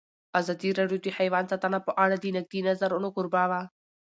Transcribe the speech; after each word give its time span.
ازادي 0.39 0.69
راډیو 0.79 0.99
د 1.01 1.07
حیوان 1.17 1.45
ساتنه 1.51 1.79
په 1.87 1.91
اړه 2.03 2.15
د 2.19 2.25
نقدي 2.37 2.59
نظرونو 2.67 3.07
کوربه 3.15 3.43
وه. 3.51 3.61